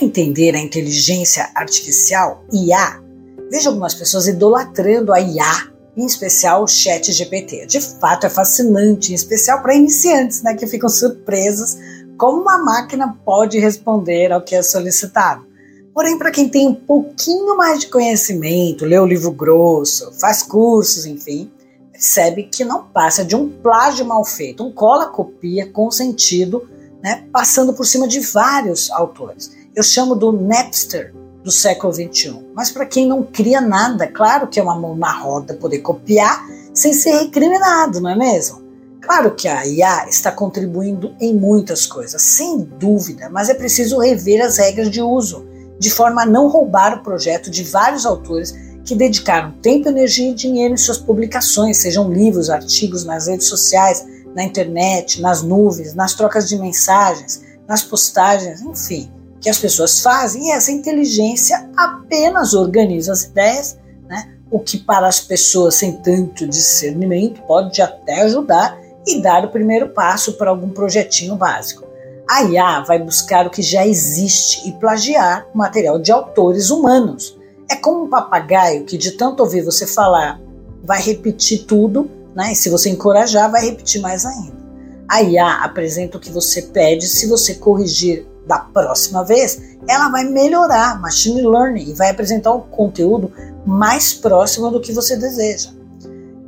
Entender 0.00 0.54
a 0.54 0.58
inteligência 0.58 1.50
artificial, 1.54 2.42
IA? 2.50 3.02
Vejo 3.50 3.68
algumas 3.68 3.92
pessoas 3.92 4.26
idolatrando 4.26 5.12
a 5.12 5.20
IA, 5.20 5.70
em 5.94 6.06
especial 6.06 6.62
o 6.62 6.68
chat 6.68 7.12
GPT. 7.12 7.66
De 7.66 7.80
fato, 7.80 8.24
é 8.24 8.30
fascinante, 8.30 9.12
em 9.12 9.14
especial 9.14 9.60
para 9.60 9.74
iniciantes, 9.74 10.42
né, 10.42 10.54
que 10.54 10.66
ficam 10.66 10.88
surpresos 10.88 11.76
como 12.16 12.40
uma 12.40 12.58
máquina 12.58 13.14
pode 13.24 13.58
responder 13.58 14.32
ao 14.32 14.42
que 14.42 14.54
é 14.54 14.62
solicitado. 14.62 15.46
Porém, 15.92 16.16
para 16.16 16.30
quem 16.30 16.48
tem 16.48 16.68
um 16.68 16.74
pouquinho 16.74 17.56
mais 17.56 17.80
de 17.80 17.88
conhecimento, 17.88 18.86
lê 18.86 18.98
o 18.98 19.06
livro 19.06 19.30
grosso, 19.32 20.12
faz 20.18 20.42
cursos, 20.42 21.04
enfim, 21.04 21.50
percebe 21.92 22.44
que 22.44 22.64
não 22.64 22.84
passa 22.84 23.24
de 23.24 23.36
um 23.36 23.48
plágio 23.48 24.06
mal 24.06 24.24
feito, 24.24 24.64
um 24.64 24.72
cola-copia 24.72 25.70
com 25.70 25.90
sentido, 25.90 26.66
né, 27.02 27.24
passando 27.32 27.74
por 27.74 27.84
cima 27.84 28.08
de 28.08 28.20
vários 28.20 28.90
autores. 28.90 29.59
Eu 29.74 29.82
chamo 29.82 30.16
do 30.16 30.32
Napster 30.32 31.14
do 31.44 31.50
século 31.50 31.92
XXI. 31.92 32.44
Mas 32.54 32.70
para 32.70 32.86
quem 32.86 33.06
não 33.06 33.22
cria 33.22 33.60
nada, 33.60 34.06
claro 34.06 34.48
que 34.48 34.58
é 34.58 34.62
uma 34.62 34.78
mão 34.78 34.96
na 34.96 35.12
roda 35.12 35.54
poder 35.54 35.78
copiar 35.78 36.44
sem 36.74 36.92
ser 36.92 37.12
recriminado, 37.12 38.00
não 38.00 38.10
é 38.10 38.16
mesmo? 38.16 38.60
Claro 39.00 39.34
que 39.34 39.48
a 39.48 39.66
IA 39.66 40.08
está 40.08 40.30
contribuindo 40.30 41.14
em 41.20 41.34
muitas 41.34 41.86
coisas, 41.86 42.20
sem 42.20 42.58
dúvida, 42.58 43.30
mas 43.30 43.48
é 43.48 43.54
preciso 43.54 43.98
rever 43.98 44.44
as 44.44 44.58
regras 44.58 44.90
de 44.90 45.00
uso, 45.00 45.46
de 45.78 45.90
forma 45.90 46.22
a 46.22 46.26
não 46.26 46.48
roubar 46.48 46.98
o 46.98 47.02
projeto 47.02 47.50
de 47.50 47.64
vários 47.64 48.04
autores 48.04 48.54
que 48.84 48.94
dedicaram 48.94 49.52
tempo, 49.62 49.88
energia 49.88 50.30
e 50.30 50.34
dinheiro 50.34 50.74
em 50.74 50.76
suas 50.76 50.98
publicações, 50.98 51.78
sejam 51.78 52.12
livros, 52.12 52.50
artigos 52.50 53.04
nas 53.04 53.26
redes 53.26 53.48
sociais, 53.48 54.04
na 54.34 54.44
internet, 54.44 55.20
nas 55.20 55.42
nuvens, 55.42 55.94
nas 55.94 56.14
trocas 56.14 56.48
de 56.48 56.58
mensagens, 56.58 57.42
nas 57.66 57.82
postagens, 57.82 58.60
enfim, 58.60 59.10
que 59.40 59.48
as 59.48 59.58
pessoas 59.58 60.00
fazem, 60.00 60.48
e 60.48 60.50
essa 60.52 60.70
inteligência 60.70 61.68
apenas 61.76 62.52
organiza 62.52 63.12
as 63.12 63.22
ideias, 63.22 63.78
né? 64.06 64.34
o 64.50 64.58
que 64.58 64.78
para 64.78 65.06
as 65.06 65.20
pessoas 65.20 65.76
sem 65.76 65.92
tanto 65.92 66.46
discernimento 66.46 67.40
pode 67.42 67.80
até 67.80 68.22
ajudar 68.22 68.78
e 69.06 69.22
dar 69.22 69.44
o 69.44 69.50
primeiro 69.50 69.88
passo 69.88 70.34
para 70.34 70.50
algum 70.50 70.68
projetinho 70.68 71.36
básico. 71.36 71.88
A 72.28 72.44
IA 72.44 72.80
vai 72.80 72.98
buscar 72.98 73.46
o 73.46 73.50
que 73.50 73.62
já 73.62 73.86
existe 73.86 74.68
e 74.68 74.72
plagiar 74.72 75.48
material 75.54 75.98
de 75.98 76.12
autores 76.12 76.70
humanos. 76.70 77.36
É 77.68 77.76
como 77.76 78.04
um 78.04 78.08
papagaio 78.08 78.84
que, 78.84 78.98
de 78.98 79.12
tanto 79.12 79.40
ouvir 79.40 79.62
você 79.62 79.86
falar, 79.86 80.40
vai 80.84 81.00
repetir 81.00 81.64
tudo, 81.64 82.10
né? 82.34 82.52
e 82.52 82.54
se 82.54 82.68
você 82.68 82.90
encorajar, 82.90 83.50
vai 83.50 83.64
repetir 83.64 84.00
mais 84.00 84.24
ainda. 84.26 84.60
A 85.08 85.22
IA 85.22 85.64
apresenta 85.64 86.18
o 86.18 86.20
que 86.20 86.30
você 86.30 86.62
pede, 86.62 87.08
se 87.08 87.26
você 87.26 87.54
corrigir 87.54 88.26
da 88.46 88.58
próxima 88.58 89.24
vez, 89.24 89.60
ela 89.88 90.08
vai 90.08 90.24
melhorar 90.24 91.00
machine 91.00 91.42
learning 91.42 91.90
e 91.90 91.94
vai 91.94 92.10
apresentar 92.10 92.52
o 92.52 92.62
conteúdo 92.62 93.32
mais 93.64 94.12
próximo 94.12 94.70
do 94.70 94.80
que 94.80 94.92
você 94.92 95.16
deseja. 95.16 95.70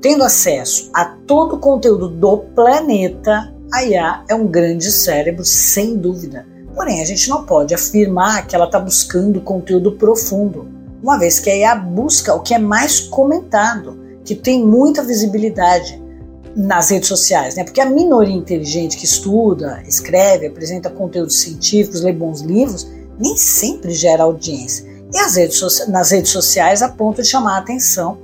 Tendo 0.00 0.24
acesso 0.24 0.90
a 0.92 1.04
todo 1.04 1.56
o 1.56 1.58
conteúdo 1.60 2.08
do 2.08 2.38
planeta, 2.38 3.54
a 3.72 3.84
IA 3.84 4.24
é 4.28 4.34
um 4.34 4.46
grande 4.46 4.90
cérebro, 4.90 5.44
sem 5.44 5.96
dúvida. 5.96 6.44
Porém, 6.74 7.00
a 7.00 7.04
gente 7.04 7.28
não 7.28 7.44
pode 7.44 7.74
afirmar 7.74 8.46
que 8.46 8.56
ela 8.56 8.64
está 8.64 8.80
buscando 8.80 9.40
conteúdo 9.40 9.92
profundo, 9.92 10.66
uma 11.02 11.18
vez 11.18 11.38
que 11.38 11.50
a 11.50 11.56
IA 11.56 11.74
busca 11.76 12.34
o 12.34 12.40
que 12.40 12.54
é 12.54 12.58
mais 12.58 13.00
comentado, 13.00 13.98
que 14.24 14.34
tem 14.34 14.64
muita 14.64 15.02
visibilidade 15.02 16.01
nas 16.54 16.90
redes 16.90 17.08
sociais, 17.08 17.54
né? 17.54 17.64
Porque 17.64 17.80
a 17.80 17.88
minoria 17.88 18.34
inteligente 18.34 18.96
que 18.96 19.04
estuda, 19.04 19.82
escreve, 19.86 20.46
apresenta 20.46 20.90
conteúdos 20.90 21.40
científicos, 21.40 22.02
lê 22.02 22.12
bons 22.12 22.40
livros, 22.40 22.90
nem 23.18 23.36
sempre 23.36 23.92
gera 23.92 24.24
audiência. 24.24 24.86
E 25.12 25.18
as 25.18 25.36
redes, 25.36 25.88
nas 25.88 26.10
redes 26.10 26.30
sociais 26.30 26.82
a 26.82 26.88
ponto 26.88 27.22
de 27.22 27.28
chamar 27.28 27.56
a 27.56 27.58
atenção 27.58 28.18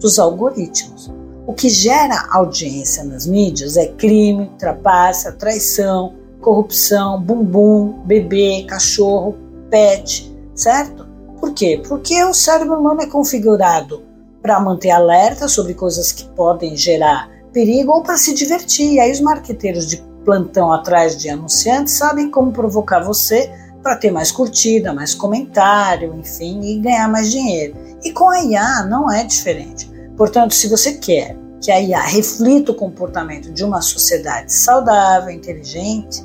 dos 0.00 0.18
algoritmos. 0.18 1.12
O 1.46 1.52
que 1.52 1.68
gera 1.68 2.28
audiência 2.30 3.04
nas 3.04 3.26
mídias 3.26 3.76
é 3.76 3.86
crime, 3.86 4.50
trapaça, 4.58 5.32
traição, 5.32 6.14
corrupção, 6.40 7.20
bumbum, 7.20 8.00
bebê, 8.04 8.64
cachorro, 8.68 9.36
pet, 9.70 10.32
certo? 10.54 11.06
Por 11.40 11.52
quê? 11.52 11.82
Porque 11.86 12.22
o 12.24 12.34
cérebro 12.34 12.78
humano 12.78 13.02
é 13.02 13.06
configurado 13.06 14.02
para 14.40 14.60
manter 14.60 14.90
alerta 14.90 15.48
sobre 15.48 15.74
coisas 15.74 16.12
que 16.12 16.24
podem 16.30 16.76
gerar 16.76 17.30
perigo 17.52 17.92
ou 17.92 18.02
para 18.02 18.16
se 18.16 18.34
divertir. 18.34 18.94
E 18.94 19.00
aí 19.00 19.12
os 19.12 19.20
marqueteiros 19.20 19.86
de 19.86 20.02
plantão 20.24 20.72
atrás 20.72 21.16
de 21.16 21.28
anunciantes 21.28 21.96
sabem 21.96 22.30
como 22.30 22.52
provocar 22.52 23.00
você 23.00 23.50
para 23.82 23.96
ter 23.96 24.10
mais 24.10 24.30
curtida, 24.30 24.92
mais 24.92 25.14
comentário, 25.14 26.14
enfim, 26.14 26.60
e 26.62 26.78
ganhar 26.78 27.08
mais 27.08 27.30
dinheiro. 27.30 27.74
E 28.04 28.12
com 28.12 28.30
a 28.30 28.42
IA 28.42 28.84
não 28.84 29.10
é 29.10 29.24
diferente. 29.24 29.90
Portanto, 30.16 30.54
se 30.54 30.68
você 30.68 30.94
quer 30.94 31.36
que 31.60 31.70
a 31.70 31.80
IA 31.80 32.00
reflita 32.00 32.72
o 32.72 32.74
comportamento 32.74 33.52
de 33.52 33.64
uma 33.64 33.80
sociedade 33.80 34.52
saudável, 34.52 35.30
inteligente, 35.30 36.24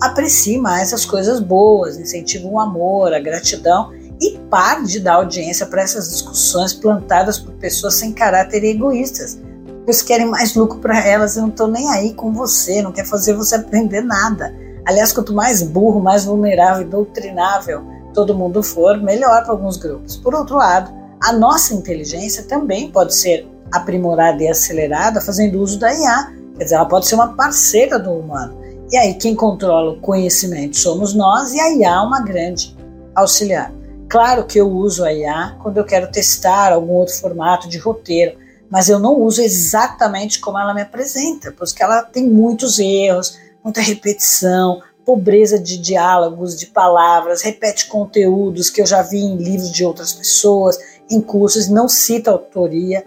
aprecie 0.00 0.58
mais 0.58 0.92
as 0.92 1.04
coisas 1.04 1.40
boas, 1.40 1.98
incentive 1.98 2.46
o 2.46 2.58
amor, 2.58 3.12
a 3.12 3.20
gratidão 3.20 3.92
e 4.20 4.38
pare 4.50 4.86
de 4.86 5.00
dar 5.00 5.14
audiência 5.14 5.66
para 5.66 5.82
essas 5.82 6.10
discussões 6.10 6.72
plantadas 6.72 7.38
por 7.38 7.52
pessoas 7.54 7.98
sem 7.98 8.12
caráter 8.12 8.64
e 8.64 8.70
egoístas. 8.70 9.38
Eles 9.88 10.02
querem 10.02 10.26
mais 10.26 10.54
lucro 10.54 10.80
para 10.80 11.02
elas 11.02 11.36
e 11.36 11.40
não 11.40 11.48
estão 11.48 11.66
nem 11.66 11.88
aí 11.88 12.12
com 12.12 12.30
você, 12.30 12.82
não 12.82 12.92
quer 12.92 13.06
fazer 13.06 13.32
você 13.32 13.54
aprender 13.54 14.02
nada. 14.02 14.54
Aliás, 14.84 15.14
quanto 15.14 15.32
mais 15.32 15.62
burro, 15.62 15.98
mais 15.98 16.26
vulnerável 16.26 16.82
e 16.82 16.90
doutrinável 16.90 17.82
todo 18.12 18.34
mundo 18.34 18.62
for, 18.62 18.98
melhor 18.98 19.42
para 19.44 19.52
alguns 19.52 19.78
grupos. 19.78 20.14
Por 20.14 20.34
outro 20.34 20.56
lado, 20.56 20.92
a 21.22 21.32
nossa 21.32 21.72
inteligência 21.72 22.42
também 22.42 22.90
pode 22.90 23.14
ser 23.14 23.48
aprimorada 23.72 24.42
e 24.42 24.48
acelerada 24.48 25.22
fazendo 25.22 25.58
uso 25.58 25.78
da 25.78 25.90
IA. 25.90 26.34
Quer 26.58 26.64
dizer, 26.64 26.74
ela 26.74 26.84
pode 26.84 27.06
ser 27.06 27.14
uma 27.14 27.34
parceira 27.34 27.98
do 27.98 28.12
humano. 28.12 28.58
E 28.92 28.96
aí, 28.98 29.14
quem 29.14 29.34
controla 29.34 29.92
o 29.92 30.00
conhecimento 30.00 30.76
somos 30.76 31.14
nós 31.14 31.54
e 31.54 31.60
a 31.60 31.72
IA 31.72 31.94
é 31.94 32.00
uma 32.00 32.20
grande 32.20 32.76
auxiliar. 33.14 33.72
Claro 34.06 34.44
que 34.44 34.60
eu 34.60 34.68
uso 34.68 35.02
a 35.02 35.10
IA 35.14 35.56
quando 35.62 35.78
eu 35.78 35.84
quero 35.84 36.12
testar 36.12 36.74
algum 36.74 36.92
outro 36.92 37.14
formato 37.14 37.70
de 37.70 37.78
roteiro, 37.78 38.36
mas 38.70 38.88
eu 38.88 38.98
não 38.98 39.20
uso 39.20 39.40
exatamente 39.40 40.38
como 40.40 40.58
ela 40.58 40.74
me 40.74 40.82
apresenta, 40.82 41.52
porque 41.52 41.82
ela 41.82 42.02
tem 42.02 42.28
muitos 42.28 42.78
erros, 42.78 43.38
muita 43.64 43.80
repetição, 43.80 44.82
pobreza 45.04 45.58
de 45.58 45.78
diálogos, 45.78 46.58
de 46.58 46.66
palavras, 46.66 47.42
repete 47.42 47.86
conteúdos 47.86 48.68
que 48.68 48.82
eu 48.82 48.86
já 48.86 49.00
vi 49.00 49.18
em 49.18 49.36
livros 49.36 49.72
de 49.72 49.84
outras 49.84 50.12
pessoas, 50.12 50.78
em 51.10 51.20
cursos, 51.20 51.68
não 51.68 51.88
cita 51.88 52.30
autoria. 52.30 53.04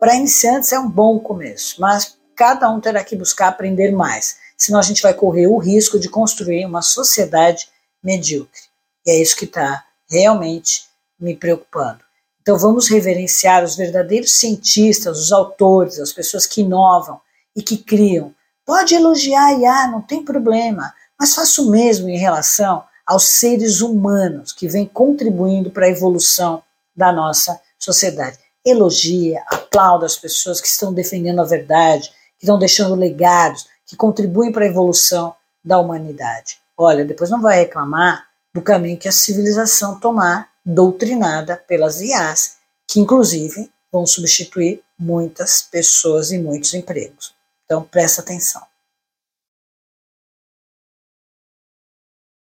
Para 0.00 0.16
iniciantes 0.16 0.72
é 0.72 0.78
um 0.78 0.88
bom 0.88 1.18
começo, 1.18 1.80
mas 1.80 2.16
cada 2.34 2.70
um 2.70 2.80
terá 2.80 3.04
que 3.04 3.16
buscar 3.16 3.48
aprender 3.48 3.92
mais, 3.92 4.38
senão 4.56 4.78
a 4.78 4.82
gente 4.82 5.02
vai 5.02 5.12
correr 5.12 5.46
o 5.46 5.58
risco 5.58 5.98
de 5.98 6.08
construir 6.08 6.64
uma 6.64 6.80
sociedade 6.80 7.68
medíocre. 8.02 8.62
E 9.06 9.10
é 9.10 9.20
isso 9.20 9.36
que 9.36 9.44
está 9.44 9.84
realmente 10.08 10.84
me 11.20 11.36
preocupando. 11.36 12.03
Então 12.44 12.58
vamos 12.58 12.90
reverenciar 12.90 13.64
os 13.64 13.74
verdadeiros 13.74 14.38
cientistas, 14.38 15.18
os 15.18 15.32
autores, 15.32 15.98
as 15.98 16.12
pessoas 16.12 16.44
que 16.44 16.60
inovam 16.60 17.18
e 17.56 17.62
que 17.62 17.78
criam. 17.78 18.34
Pode 18.66 18.94
elogiar 18.94 19.46
a 19.46 19.54
IA, 19.54 19.88
não 19.88 20.02
tem 20.02 20.22
problema, 20.22 20.92
mas 21.18 21.34
faça 21.34 21.62
o 21.62 21.70
mesmo 21.70 22.06
em 22.06 22.18
relação 22.18 22.84
aos 23.06 23.38
seres 23.38 23.80
humanos 23.80 24.52
que 24.52 24.68
vêm 24.68 24.84
contribuindo 24.84 25.70
para 25.70 25.86
a 25.86 25.90
evolução 25.90 26.62
da 26.94 27.10
nossa 27.10 27.58
sociedade 27.78 28.44
elogia, 28.64 29.44
aplauda 29.46 30.06
as 30.06 30.16
pessoas 30.16 30.60
que 30.60 30.66
estão 30.66 30.92
defendendo 30.92 31.40
a 31.40 31.44
verdade, 31.44 32.08
que 32.38 32.44
estão 32.44 32.58
deixando 32.58 32.94
legados, 32.94 33.66
que 33.86 33.94
contribuem 33.94 34.50
para 34.50 34.64
a 34.64 34.68
evolução 34.68 35.34
da 35.62 35.78
humanidade. 35.78 36.58
Olha, 36.76 37.04
depois 37.04 37.30
não 37.30 37.42
vai 37.42 37.58
reclamar 37.58 38.26
do 38.54 38.62
caminho 38.62 38.98
que 38.98 39.08
a 39.08 39.12
civilização 39.12 40.00
tomar, 40.00 40.48
doutrinada 40.64 41.56
pelas 41.56 42.00
IAs, 42.00 42.56
que 42.88 43.00
inclusive 43.00 43.70
vão 43.92 44.06
substituir 44.06 44.82
muitas 44.98 45.62
pessoas 45.62 46.30
e 46.30 46.38
muitos 46.38 46.74
empregos. 46.74 47.34
Então 47.64 47.82
presta 47.82 48.22
atenção. 48.22 48.62